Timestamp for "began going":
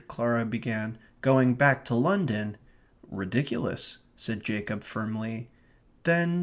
0.47-1.53